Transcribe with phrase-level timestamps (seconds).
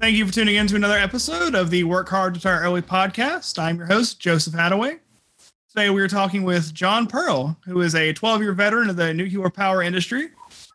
[0.00, 2.80] Thank you for tuning in to another episode of the Work Hard to Retire Early
[2.80, 3.58] podcast.
[3.58, 4.98] I'm your host, Joseph Hadaway.
[5.68, 9.12] Today we are talking with John Pearl, who is a 12 year veteran of the
[9.12, 10.30] nuclear power industry.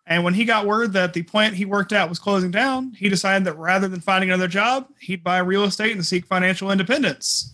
[0.06, 3.10] And when he got word that the plant he worked at was closing down, he
[3.10, 7.52] decided that rather than finding another job, he'd buy real estate and seek financial independence.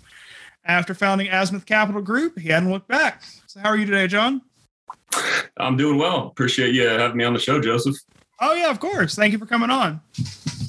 [0.65, 3.23] After founding Azimuth Capital Group, he hadn't looked back.
[3.47, 4.41] So, how are you today, John?
[5.55, 6.27] I'm doing well.
[6.27, 7.95] Appreciate you having me on the show, Joseph.
[8.41, 9.15] Oh, yeah, of course.
[9.15, 10.01] Thank you for coming on.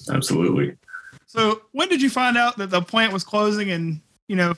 [0.09, 0.77] Absolutely.
[1.33, 4.53] So, when did you find out that the plant was closing and, you know,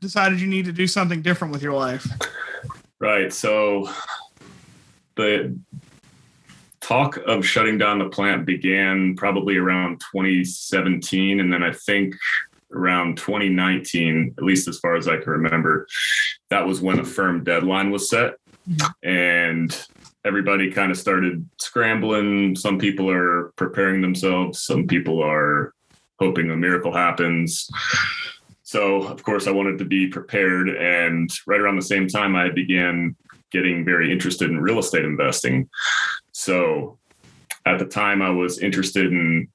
[0.00, 2.04] decided you need to do something different with your life?
[2.98, 3.32] Right.
[3.32, 3.88] So,
[5.14, 5.56] the
[6.80, 11.38] talk of shutting down the plant began probably around 2017.
[11.38, 12.16] And then I think
[12.72, 15.86] around 2019, at least as far as I can remember,
[16.50, 18.34] that was when a firm deadline was set.
[18.68, 19.08] Mm-hmm.
[19.08, 19.86] And
[20.24, 22.56] everybody kind of started scrambling.
[22.56, 25.72] Some people are preparing themselves, some people are
[26.18, 27.68] hoping a miracle happens.
[28.62, 30.68] So, of course, I wanted to be prepared.
[30.70, 33.14] And right around the same time, I began
[33.52, 35.68] getting very interested in real estate investing.
[36.32, 36.98] So,
[37.64, 39.48] at the time, I was interested in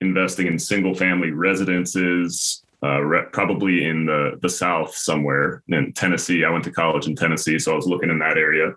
[0.00, 6.44] investing in single family residences, uh, re- probably in the, the South somewhere in Tennessee.
[6.44, 8.74] I went to college in Tennessee, so I was looking in that area.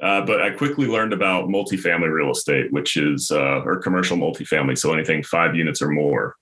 [0.00, 4.78] Uh, but I quickly learned about multifamily real estate, which is uh, or commercial multifamily,
[4.78, 6.36] so anything five units or more.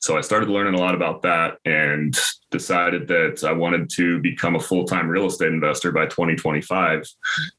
[0.00, 2.18] So I started learning a lot about that and
[2.50, 7.08] decided that I wanted to become a full time real estate investor by 2025,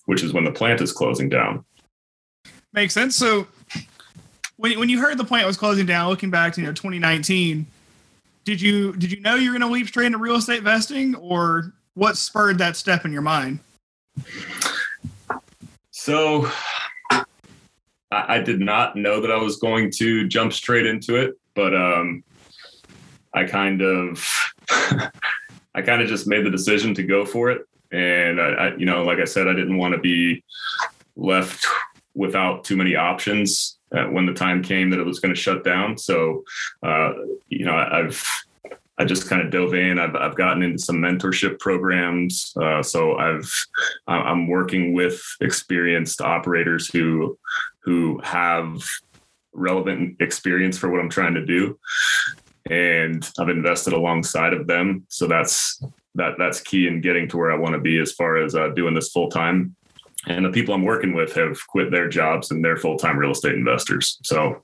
[0.05, 1.65] which is when the plant is closing down.
[2.73, 3.15] Makes sense.
[3.15, 3.47] So
[4.57, 7.65] when when you heard the plant was closing down, looking back to you know 2019,
[8.43, 11.15] did you did you know you were going to leap straight into real estate investing,
[11.15, 13.59] or what spurred that step in your mind?
[16.03, 16.51] So
[17.09, 17.23] I,
[18.11, 22.25] I did not know that I was going to jump straight into it, but um,
[23.33, 24.27] I kind of
[24.69, 27.61] I kind of just made the decision to go for it.
[27.93, 30.43] And I, I, you know, like I said, I didn't want to be
[31.15, 31.65] left
[32.15, 35.63] without too many options uh, when the time came that it was going to shut
[35.63, 35.97] down.
[35.97, 36.43] So,
[36.85, 37.13] uh,
[37.47, 38.21] you know, I've
[38.97, 39.97] I just kind of dove in.
[39.97, 42.53] I've, I've gotten into some mentorship programs.
[42.61, 43.51] Uh, so I've
[44.07, 47.37] I'm working with experienced operators who
[47.83, 48.83] who have
[49.53, 51.77] relevant experience for what I'm trying to do,
[52.69, 55.05] and I've invested alongside of them.
[55.09, 55.81] So that's
[56.15, 58.69] that that's key in getting to where I want to be as far as uh,
[58.69, 59.75] doing this full time.
[60.25, 63.31] And the people I'm working with have quit their jobs and they're full time real
[63.31, 64.19] estate investors.
[64.23, 64.61] So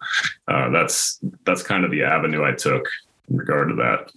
[0.48, 2.88] uh, that's that's kind of the avenue I took
[3.30, 4.12] in regard to that.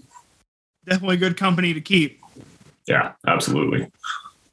[0.84, 2.21] Definitely good company to keep.
[2.87, 3.89] Yeah, absolutely.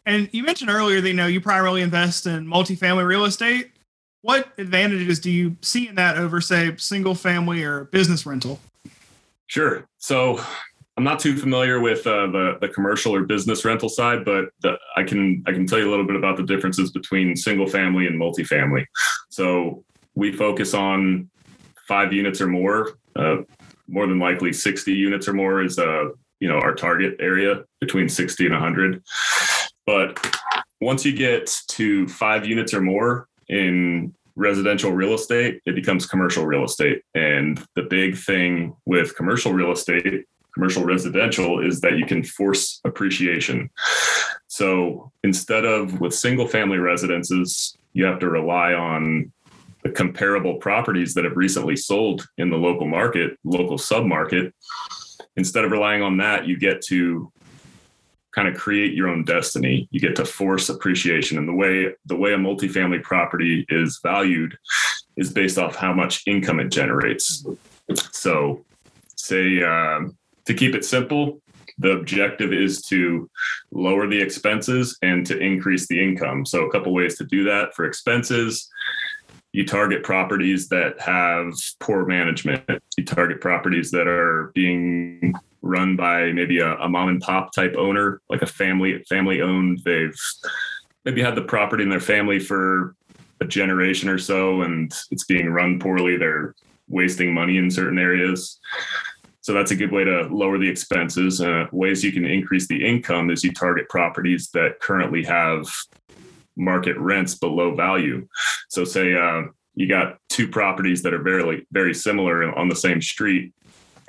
[0.05, 3.71] And you mentioned earlier that you know you primarily invest in multifamily real estate.
[4.21, 8.59] What advantages do you see in that over, say, single family or business rental?
[9.47, 9.87] Sure.
[9.97, 10.43] So
[10.97, 14.77] I'm not too familiar with uh, the the commercial or business rental side, but the,
[14.97, 18.05] I can I can tell you a little bit about the differences between single family
[18.05, 18.85] and multifamily.
[19.29, 19.83] So
[20.15, 21.29] we focus on
[21.87, 22.97] five units or more.
[23.15, 23.37] Uh,
[23.89, 28.07] more than likely 60 units or more is uh you know our target area between
[28.07, 29.03] 60 and 100
[29.85, 30.19] but
[30.81, 36.45] once you get to five units or more in residential real estate it becomes commercial
[36.45, 37.03] real estate.
[37.13, 42.81] And the big thing with commercial real estate commercial residential is that you can force
[42.83, 43.69] appreciation.
[44.47, 49.31] So instead of with single family residences you have to rely on
[49.89, 54.51] comparable properties that have recently sold in the local market, local submarket,
[55.35, 57.31] instead of relying on that, you get to
[58.33, 59.87] kind of create your own destiny.
[59.91, 61.37] You get to force appreciation.
[61.37, 64.57] And the way the way a multifamily property is valued
[65.17, 67.45] is based off how much income it generates.
[68.11, 68.63] So,
[69.15, 71.41] say um, to keep it simple,
[71.79, 73.29] the objective is to
[73.71, 76.45] lower the expenses and to increase the income.
[76.45, 78.69] So, a couple ways to do that for expenses
[79.51, 82.63] you target properties that have poor management.
[82.97, 87.75] You target properties that are being run by maybe a, a, mom and pop type
[87.77, 89.81] owner, like a family family owned.
[89.83, 90.15] They've
[91.03, 92.95] maybe had the property in their family for
[93.41, 96.17] a generation or so, and it's being run poorly.
[96.17, 96.55] They're
[96.87, 98.59] wasting money in certain areas.
[99.41, 101.41] So that's a good way to lower the expenses.
[101.41, 105.65] Uh, ways you can increase the income is you target properties that currently have
[106.59, 108.27] market rents below value.
[108.69, 109.43] So say uh,
[109.75, 113.53] you got two properties that are very very similar on the same street.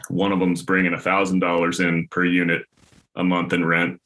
[0.08, 2.62] One of them's bringing a thousand dollars in per unit
[3.14, 4.00] a month in rent,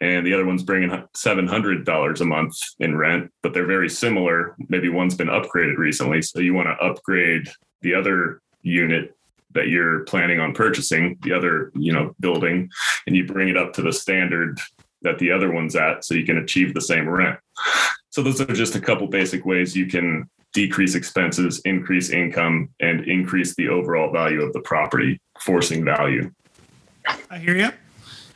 [0.00, 3.30] and the other one's bringing seven hundred dollars a month in rent.
[3.42, 4.56] But they're very similar.
[4.68, 7.48] Maybe one's been upgraded recently, so you want to upgrade
[7.82, 9.14] the other unit
[9.54, 12.70] that you're planning on purchasing, the other, you know, building,
[13.06, 14.58] and you bring it up to the standard
[15.02, 17.38] that the other one's at so you can achieve the same rent.
[18.10, 23.08] So those are just a couple basic ways you can decrease expenses, increase income, and
[23.08, 26.30] increase the overall value of the property, forcing value.
[27.30, 27.70] I hear you.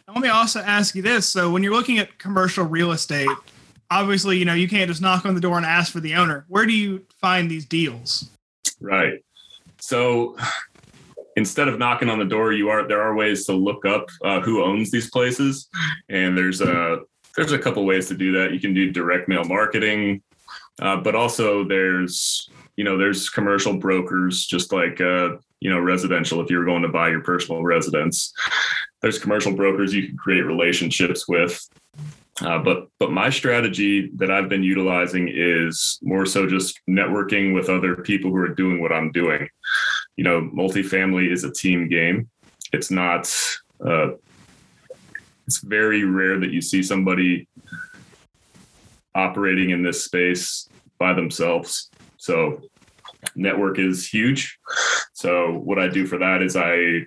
[0.08, 1.28] Let me also ask you this.
[1.28, 3.28] So when you're looking at commercial real estate,
[3.90, 6.46] obviously, you know, you can't just knock on the door and ask for the owner.
[6.48, 8.30] Where do you find these deals?
[8.80, 9.22] Right.
[9.78, 10.36] So
[11.36, 14.40] instead of knocking on the door, you are there are ways to look up uh,
[14.40, 15.68] who owns these places,
[16.08, 17.00] and there's a
[17.36, 18.52] there's a couple ways to do that.
[18.52, 20.22] You can do direct mail marketing,
[20.80, 26.40] uh, but also there's you know there's commercial brokers just like uh, you know residential
[26.40, 28.32] if you're going to buy your personal residence
[29.02, 31.66] there's commercial brokers you can create relationships with
[32.42, 37.70] uh, but but my strategy that I've been utilizing is more so just networking with
[37.70, 39.48] other people who are doing what I'm doing.
[40.16, 42.28] You know, multifamily is a team game.
[42.72, 43.32] It's not.
[43.84, 44.12] Uh,
[45.46, 47.48] it's very rare that you see somebody
[49.14, 50.68] operating in this space
[50.98, 51.90] by themselves.
[52.16, 52.62] So
[53.34, 54.58] network is huge.
[55.12, 57.06] So what I do for that is I,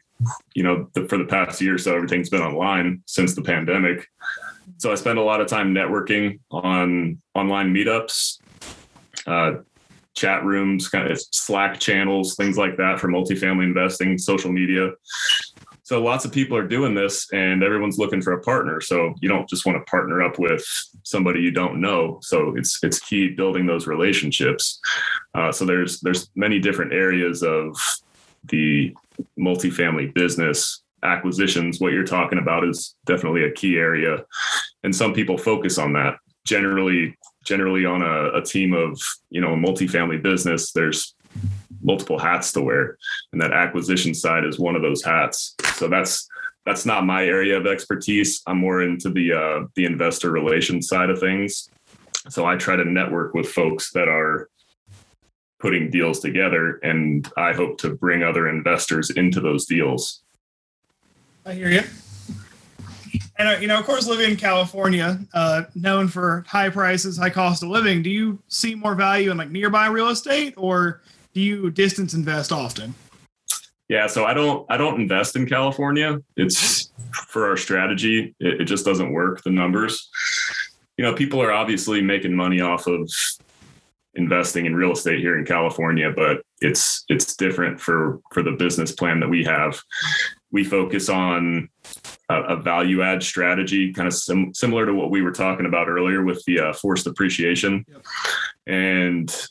[0.54, 4.08] you know, the, for the past year, so everything's been online since the pandemic.
[4.78, 8.40] So I spend a lot of time networking on online meetups,
[9.28, 9.62] uh,
[10.20, 14.92] chat rooms, kind of Slack channels, things like that for multifamily investing, social media.
[15.84, 18.82] So lots of people are doing this and everyone's looking for a partner.
[18.82, 20.64] So you don't just want to partner up with
[21.04, 22.20] somebody you don't know.
[22.22, 24.80] So it's it's key building those relationships.
[25.34, 27.76] Uh, so there's there's many different areas of
[28.44, 28.94] the
[29.40, 31.80] multifamily business acquisitions.
[31.80, 34.26] What you're talking about is definitely a key area,
[34.84, 36.18] and some people focus on that.
[36.46, 37.18] Generally,
[37.50, 41.16] generally on a, a team of you know a multifamily business, there's
[41.82, 42.98] multiple hats to wear.
[43.34, 45.56] And that acquisition side is one of those hats.
[45.74, 46.30] So that's
[46.66, 48.42] that's not my area of expertise.
[48.46, 51.70] I'm more into the uh, the investor relations side of things.
[52.30, 54.50] So i try to network with folks that are
[55.60, 60.22] putting deals together and i hope to bring other investors into those deals.
[61.46, 61.84] I hear you
[63.38, 67.30] and uh, you know of course living in california uh, known for high prices high
[67.30, 71.02] cost of living do you see more value in like nearby real estate or
[71.34, 72.94] do you distance invest often?
[73.88, 76.20] Yeah, so I don't I don't invest in California.
[76.38, 78.36] It's for our strategy.
[78.40, 79.44] It, it just doesn't work.
[79.44, 80.10] The numbers.
[80.98, 83.10] You know, people are obviously making money off of
[84.16, 88.92] investing in real estate here in California, but it's it's different for for the business
[88.92, 89.82] plan that we have.
[90.52, 91.70] We focus on
[92.30, 95.88] a, a value add strategy, kind of sim- similar to what we were talking about
[95.88, 98.04] earlier with the uh, forced appreciation, yep.
[98.68, 99.50] and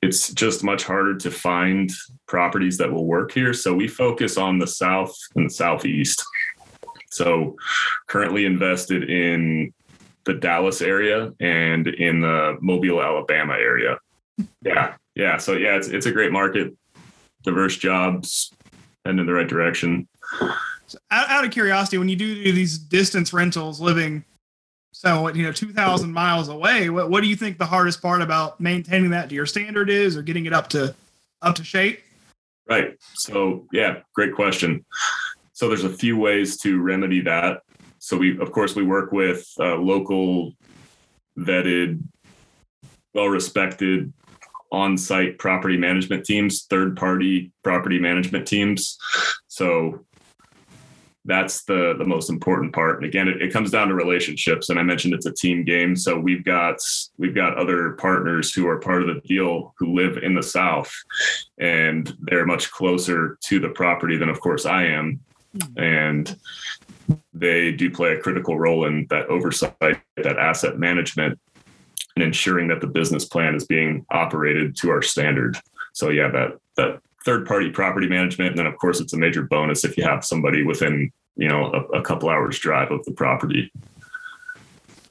[0.00, 1.90] it's just much harder to find
[2.26, 3.52] properties that will work here.
[3.52, 6.24] So we focus on the south and the southeast.
[7.10, 7.56] So
[8.06, 9.72] currently invested in
[10.24, 13.98] the Dallas area and in the Mobile, Alabama area.
[14.62, 14.94] Yeah.
[15.16, 15.38] Yeah.
[15.38, 16.72] So yeah, it's it's a great market,
[17.42, 18.52] diverse jobs,
[19.04, 20.08] and in the right direction.
[20.86, 24.24] So out, out of curiosity, when you do these distance rentals living
[24.92, 28.60] so, you know, 2,000 miles away, what, what do you think the hardest part about
[28.60, 30.92] maintaining that to your standard is or getting it up to
[31.40, 32.02] up to shape?
[32.68, 32.98] Right.
[33.14, 34.84] So, yeah, great question.
[35.52, 37.60] So, there's a few ways to remedy that.
[38.00, 40.54] So, we, of course, we work with uh, local,
[41.38, 42.02] vetted,
[43.14, 44.12] well respected
[44.70, 48.98] on site property management teams, third party property management teams.
[49.48, 50.04] So,
[51.28, 52.96] that's the the most important part.
[52.96, 55.94] And again it, it, comes down to relationships and i mentioned it's a team game.
[55.94, 56.78] So we've got
[57.18, 60.92] we've got other partners who are part of the deal who live in the south
[61.58, 65.20] and they're much closer to the property than of course i am.
[65.76, 66.34] And
[67.34, 71.38] they do play a critical role in that oversight that asset management
[72.20, 75.56] and ensuring that the business plan is being operated to our standard
[75.92, 78.50] so yeah that that third party property management.
[78.50, 81.70] And then, of course, it's a major bonus if you have somebody within, you know,
[81.72, 83.70] a, a couple hours drive of the property.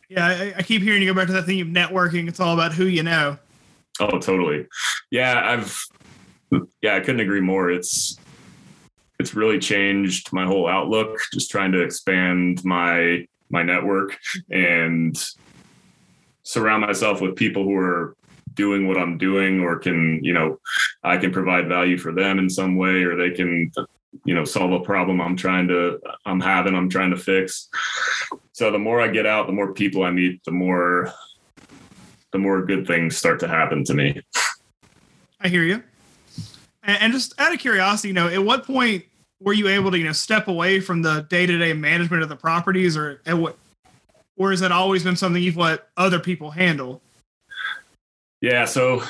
[0.10, 2.28] Yeah, I, I, keep hearing you go back to that thing of networking.
[2.28, 3.38] It's all about who you know.
[4.00, 4.66] Oh, totally.
[5.12, 5.84] Yeah, I've,
[6.82, 7.70] yeah, I couldn't agree more.
[7.70, 8.18] It's,
[9.20, 14.18] it's really changed my whole outlook, just trying to expand my, my network
[14.50, 15.16] and
[16.48, 18.16] surround myself with people who are
[18.54, 20.60] doing what I'm doing or can, you know,
[21.04, 23.70] I can provide value for them in some way or they can,
[24.24, 27.68] you know, solve a problem I'm trying to, I'm having, I'm trying to fix.
[28.54, 31.12] So the more I get out, the more people I meet, the more,
[32.32, 34.22] the more good things start to happen to me.
[35.42, 35.84] I hear you.
[36.82, 39.04] And, just out of curiosity, you know, at what point
[39.42, 42.30] were you able to, you know, step away from the day to day management of
[42.30, 43.58] the properties, or at what,
[44.38, 47.01] or has that always been something you've let other people handle?
[48.41, 49.03] Yeah, so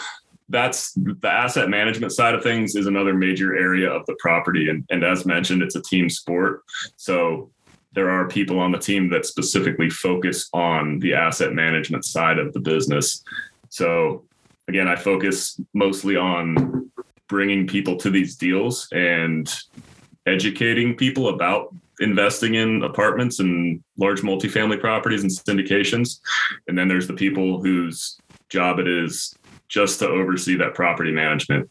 [0.50, 4.86] that's the asset management side of things is another major area of the property, and
[4.89, 6.63] and as mentioned, it's a team sport.
[6.96, 7.51] So
[7.93, 12.53] there are people on the team that specifically focus on the asset management side of
[12.53, 13.24] the business.
[13.69, 14.24] So
[14.67, 16.91] again, I focus mostly on
[17.27, 19.53] bringing people to these deals and
[20.25, 26.20] educating people about investing in apartments and large multifamily properties and syndications.
[26.68, 28.18] And then there's the people whose
[28.50, 29.36] job it is
[29.68, 31.70] just to oversee that property management.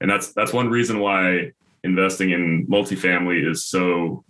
[0.00, 1.52] And that's that's one reason why
[1.84, 4.24] investing in multifamily is so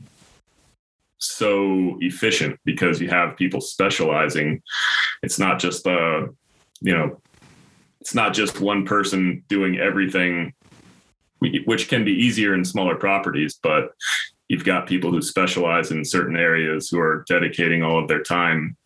[1.18, 4.62] so efficient because you have people specializing.
[5.22, 6.26] It's not just uh,
[6.80, 7.20] you know,
[8.00, 10.52] it's not just one person doing everything
[11.38, 13.92] which can be easier in smaller properties, but
[14.48, 18.76] you've got people who specialize in certain areas who are dedicating all of their time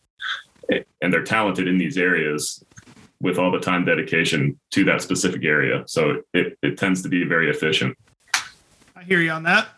[0.71, 2.63] eh, and they're talented in these areas
[3.21, 5.83] with all the time dedication to that specific area.
[5.87, 7.95] So it, it tends to be very efficient.
[8.95, 9.69] I hear you on that.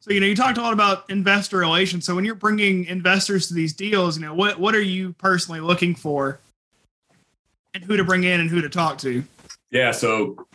[0.00, 2.04] So, you know, you talked a lot about investor relations.
[2.04, 5.60] So when you're bringing investors to these deals, you know, what, what are you personally
[5.60, 6.38] looking for
[7.74, 9.24] and who to bring in and who to talk to?
[9.70, 9.90] Yeah.
[9.90, 10.46] So,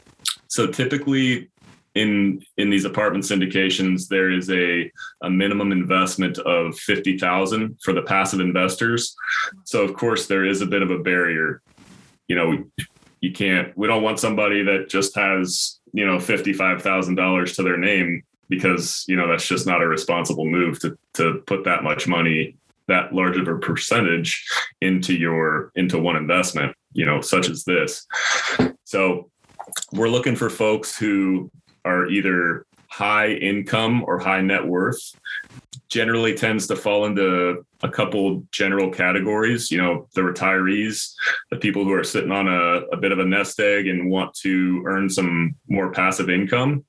[0.48, 1.50] so typically
[1.95, 4.89] in in these apartment syndications there is a,
[5.24, 9.15] a minimum investment of 50,000 for the passive investors.
[9.65, 11.62] So of course there is a bit of a barrier.
[12.27, 12.63] You know
[13.19, 18.24] you can't we don't want somebody that just has you know $55,000 to their name
[18.50, 22.57] because you know that's just not a responsible move to to put that much money
[22.88, 24.45] that large of a percentage
[24.81, 28.05] into your into one investment you know such as this.
[28.83, 29.29] So
[29.93, 31.51] we're looking for folks who
[31.85, 35.15] are either high income or high net worth
[35.88, 39.71] generally tends to fall into a couple general categories.
[39.71, 41.13] You know the retirees
[41.50, 44.33] the people who are sitting on a, a bit of a nest egg and want
[44.35, 46.85] to earn some more passive income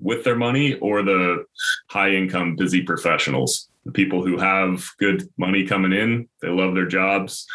[0.00, 1.44] with their money or the
[1.88, 6.86] high income busy professionals the people who have good money coming in they love their
[6.86, 7.46] jobs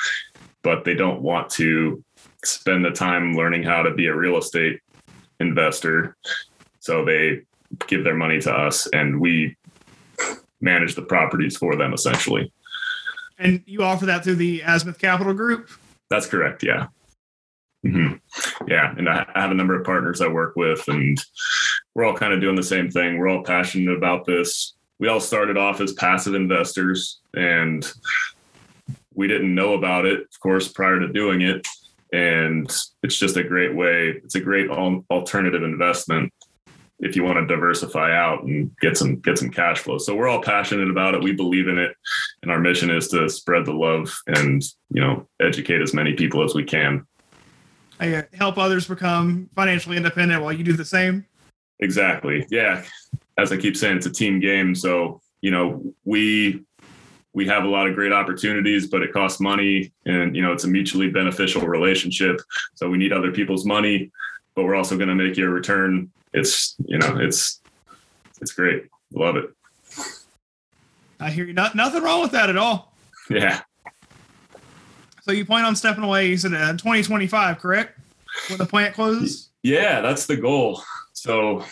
[0.63, 2.03] but they don't want to
[2.43, 4.79] spend the time learning how to be a real estate
[5.39, 6.15] investor
[6.79, 7.41] so they
[7.87, 9.55] give their money to us and we
[10.61, 12.51] manage the properties for them essentially.
[13.37, 15.69] And you offer that through the Azimuth Capital Group?
[16.09, 16.63] That's correct.
[16.63, 16.87] Yeah.
[17.85, 18.67] Mm-hmm.
[18.67, 18.93] Yeah.
[18.97, 21.17] And I have a number of partners I work with, and
[21.93, 23.17] we're all kind of doing the same thing.
[23.17, 24.73] We're all passionate about this.
[24.99, 27.85] We all started off as passive investors, and
[29.13, 31.67] we didn't know about it, of course, prior to doing it.
[32.13, 32.71] And
[33.03, 36.31] it's just a great way, it's a great alternative investment
[36.99, 39.97] if you want to diversify out and get some get some cash flow.
[39.97, 41.23] So we're all passionate about it.
[41.23, 41.95] We believe in it,
[42.41, 46.43] and our mission is to spread the love and you know educate as many people
[46.43, 47.05] as we can.
[47.99, 51.25] I uh, help others become financially independent while you do the same.
[51.79, 52.45] Exactly.
[52.49, 52.83] Yeah.
[53.37, 54.73] As I keep saying, it's a team game.
[54.73, 56.63] So you know we
[57.37, 60.63] we have a lot of great opportunities, but it costs money, and you know it's
[60.63, 62.41] a mutually beneficial relationship.
[62.73, 64.11] So we need other people's money,
[64.55, 67.61] but we're also going to make you a return it's you know it's
[68.41, 68.85] it's great.
[69.13, 69.45] Love it.
[71.19, 71.53] I hear you.
[71.53, 72.93] Not nothing wrong with that at all.
[73.29, 73.61] Yeah.
[75.21, 76.29] So you plan on stepping away.
[76.29, 77.99] You said uh, 2025, correct?
[78.49, 79.49] When the plant closes.
[79.61, 80.81] Yeah, that's the goal.
[81.13, 81.65] So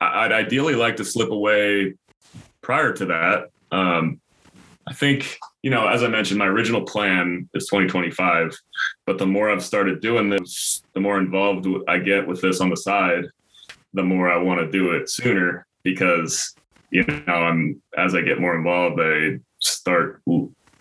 [0.00, 1.94] I'd ideally like to slip away
[2.60, 3.50] prior to that.
[3.70, 4.20] Um,
[4.88, 8.56] I think you know, as I mentioned, my original plan is 2025,
[9.06, 12.70] but the more I've started doing this, the more involved I get with this on
[12.70, 13.24] the side,
[13.92, 16.54] the more I want to do it sooner because
[16.90, 20.22] you know I'm as I get more involved, I start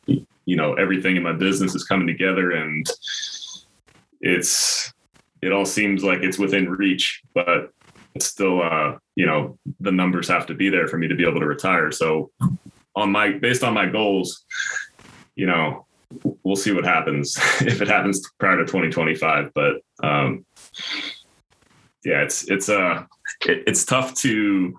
[0.06, 2.86] you know everything in my business is coming together and
[4.22, 4.94] it's
[5.42, 7.74] it all seems like it's within reach, but
[8.16, 11.28] it's still uh you know the numbers have to be there for me to be
[11.28, 11.92] able to retire.
[11.92, 12.32] So
[12.98, 14.44] on my based on my goals,
[15.36, 15.86] you know,
[16.44, 19.52] we'll see what happens if it happens prior to 2025.
[19.54, 20.46] But um,
[22.04, 23.06] yeah, it's it's uh
[23.46, 24.78] it, it's tough to.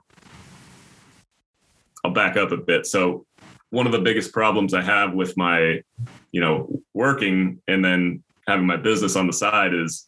[2.04, 2.87] I'll back up a bit.
[2.87, 3.26] So
[3.70, 5.82] one of the biggest problems I have with my,
[6.30, 10.06] you know, working and then having my business on the side is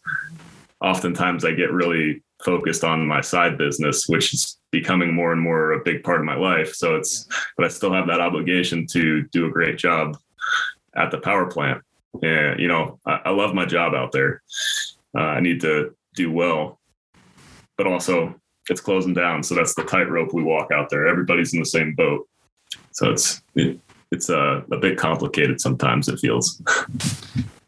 [0.81, 5.73] oftentimes I get really focused on my side business, which is becoming more and more
[5.73, 6.75] a big part of my life.
[6.75, 7.37] So it's, yeah.
[7.57, 10.17] but I still have that obligation to do a great job
[10.97, 11.83] at the power plant.
[12.23, 14.43] And, you know, I, I love my job out there.
[15.17, 16.81] Uh, I need to do well
[17.81, 19.43] but also it's closing down.
[19.43, 21.07] So that's the tightrope we walk out there.
[21.07, 22.29] Everybody's in the same boat.
[22.93, 23.81] So it's it,
[24.13, 26.07] it's a, a bit complicated sometimes.
[26.09, 26.61] It feels.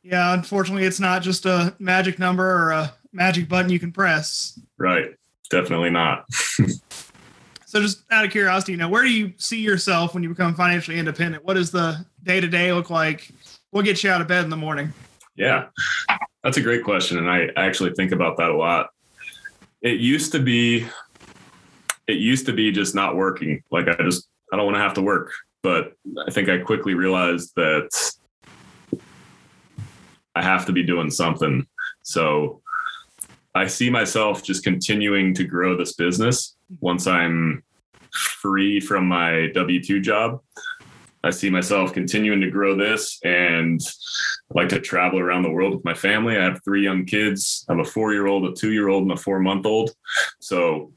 [0.04, 4.58] Yeah, unfortunately, it's not just a magic number or a magic button you can press.
[4.82, 5.14] Right.
[5.48, 6.24] Definitely not.
[7.66, 10.56] so, just out of curiosity, you know, where do you see yourself when you become
[10.56, 11.44] financially independent?
[11.44, 13.30] What does the day to day look like?
[13.70, 14.92] What gets you out of bed in the morning?
[15.36, 15.66] Yeah,
[16.42, 18.88] that's a great question, and I actually think about that a lot.
[19.82, 20.84] It used to be,
[22.08, 23.62] it used to be just not working.
[23.70, 25.30] Like I just, I don't want to have to work.
[25.62, 25.92] But
[26.26, 27.88] I think I quickly realized that
[30.34, 31.68] I have to be doing something.
[32.02, 32.61] So
[33.54, 37.62] I see myself just continuing to grow this business once I'm
[38.12, 40.40] free from my W 2 job.
[41.24, 43.80] I see myself continuing to grow this and
[44.50, 46.36] like to travel around the world with my family.
[46.36, 47.64] I have three young kids.
[47.68, 49.90] I have a four year old, a two year old, and a four month old.
[50.40, 50.92] So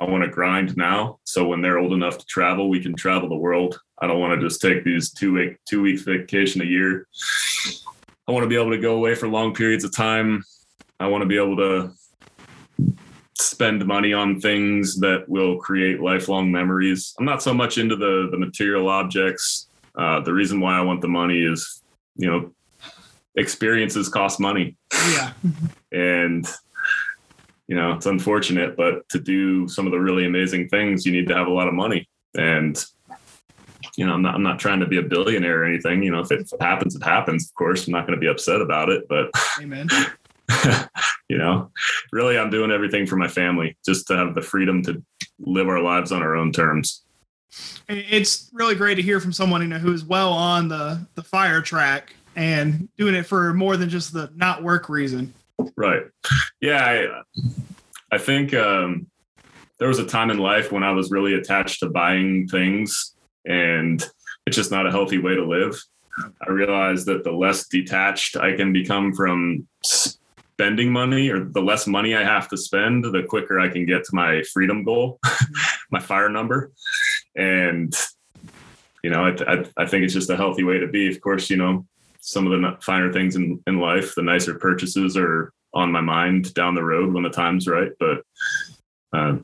[0.00, 1.18] I want to grind now.
[1.24, 3.78] So when they're old enough to travel, we can travel the world.
[4.00, 7.06] I don't want to just take these two week two weeks vacation a year.
[8.26, 10.44] I want to be able to go away for long periods of time.
[11.00, 11.92] I want to be able to
[13.38, 17.14] spend money on things that will create lifelong memories.
[17.18, 19.68] I'm not so much into the the material objects.
[19.96, 21.82] Uh, the reason why I want the money is,
[22.16, 22.52] you know,
[23.36, 24.76] experiences cost money.
[24.92, 25.32] Yeah.
[25.92, 26.46] and
[27.68, 31.28] you know, it's unfortunate, but to do some of the really amazing things, you need
[31.28, 32.08] to have a lot of money.
[32.36, 32.82] And
[33.96, 36.02] you know, I'm not I'm not trying to be a billionaire or anything.
[36.02, 37.48] You know, if it happens, it happens.
[37.48, 39.06] Of course, I'm not going to be upset about it.
[39.08, 39.88] But Amen.
[41.28, 41.70] you know,
[42.12, 45.02] really, I'm doing everything for my family just to have the freedom to
[45.38, 47.02] live our lives on our own terms.
[47.88, 51.22] It's really great to hear from someone you know who is well on the the
[51.22, 55.32] fire track and doing it for more than just the not work reason.
[55.76, 56.02] Right.
[56.60, 56.84] Yeah.
[56.84, 57.22] I,
[58.12, 59.06] I think um,
[59.78, 64.04] there was a time in life when I was really attached to buying things, and
[64.46, 65.80] it's just not a healthy way to live.
[66.46, 69.66] I realized that the less detached I can become from
[70.58, 74.02] spending money or the less money I have to spend, the quicker I can get
[74.02, 75.20] to my freedom goal,
[75.92, 76.72] my fire number.
[77.36, 77.94] And,
[79.04, 81.08] you know, I, I, I, think it's just a healthy way to be.
[81.08, 81.86] Of course, you know,
[82.18, 86.52] some of the finer things in, in life, the nicer purchases are on my mind
[86.54, 87.92] down the road when the time's right.
[88.00, 88.22] But
[89.12, 89.36] uh,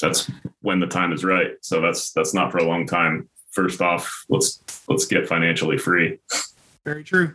[0.00, 1.54] that's when the time is right.
[1.60, 3.28] So that's, that's not for a long time.
[3.50, 6.20] First off, let's, let's get financially free.
[6.84, 7.34] Very true.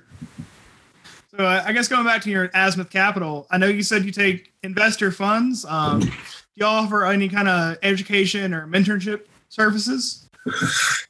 [1.37, 4.11] So uh, I guess going back to your Azimuth Capital, I know you said you
[4.11, 5.65] take investor funds.
[5.65, 6.11] Um, do
[6.55, 10.29] you offer any kind of education or mentorship services?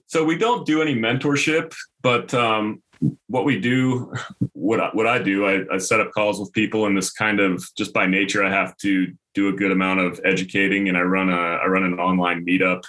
[0.08, 2.82] So we don't do any mentorship, but um,
[3.28, 4.14] what we do,
[4.54, 7.40] what I, what I do, I, I set up calls with people, and this kind
[7.40, 11.02] of just by nature, I have to do a good amount of educating, and I
[11.02, 12.84] run a I run an online meetup,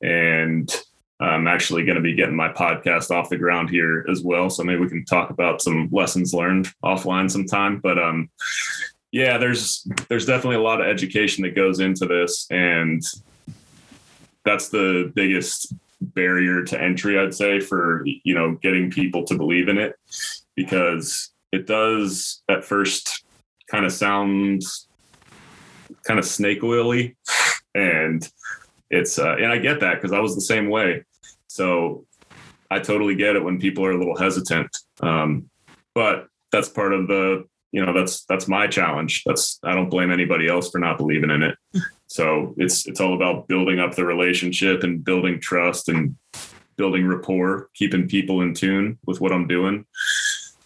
[0.00, 0.74] and
[1.20, 4.50] I'm actually going to be getting my podcast off the ground here as well.
[4.50, 7.80] So maybe we can talk about some lessons learned offline sometime.
[7.80, 8.30] But um,
[9.10, 13.02] yeah, there's there's definitely a lot of education that goes into this, and
[14.44, 19.68] that's the biggest barrier to entry, I'd say, for you know getting people to believe
[19.68, 19.96] in it,
[20.54, 23.24] because it does at first
[23.70, 24.62] kind of sound
[26.04, 27.16] kind of snake oily,
[27.74, 28.28] and
[28.90, 31.04] it's uh, and I get that because I was the same way.
[31.48, 32.06] So
[32.70, 34.76] I totally get it when people are a little hesitant.
[35.00, 35.50] Um,
[35.94, 39.22] but that's part of the, you know, that's that's my challenge.
[39.24, 41.56] That's I don't blame anybody else for not believing in it.
[42.10, 46.16] So it's it's all about building up the relationship and building trust and
[46.76, 49.84] building rapport, keeping people in tune with what I'm doing.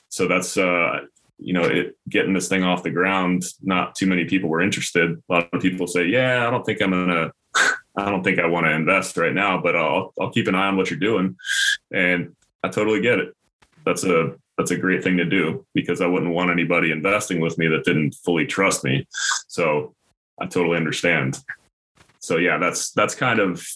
[0.08, 1.00] So that's uh
[1.38, 5.10] you know, it getting this thing off the ground, not too many people were interested.
[5.10, 7.32] A lot of people say, "Yeah, I don't think I'm gonna
[7.96, 10.68] I don't think I want to invest right now, but I'll I'll keep an eye
[10.68, 11.36] on what you're doing.
[11.92, 13.34] And I totally get it.
[13.84, 17.58] That's a that's a great thing to do because I wouldn't want anybody investing with
[17.58, 19.06] me that didn't fully trust me.
[19.48, 19.94] So
[20.40, 21.38] I totally understand.
[22.20, 23.66] So yeah, that's that's kind of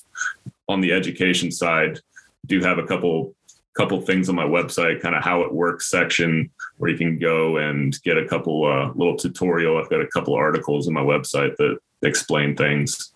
[0.68, 2.00] on the education side.
[2.46, 3.34] Do have a couple
[3.76, 7.58] couple things on my website, kind of how it works section where you can go
[7.58, 9.76] and get a couple uh, little tutorial.
[9.76, 13.12] I've got a couple articles on my website that explain things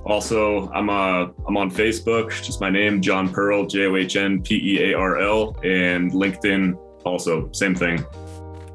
[0.06, 4.42] also, I'm uh, I'm on Facebook, just my name, John Pearl, J O H N
[4.42, 8.04] P E A R L, and LinkedIn also same thing.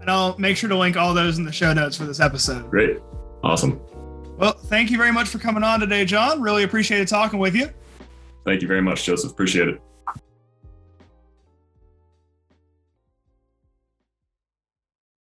[0.00, 2.70] And I'll make sure to link all those in the show notes for this episode.
[2.70, 2.98] Great.
[3.42, 3.80] Awesome.
[4.38, 6.40] Well, thank you very much for coming on today, John.
[6.40, 7.68] Really appreciated talking with you.
[8.46, 9.30] Thank you very much, Joseph.
[9.30, 9.82] Appreciate it.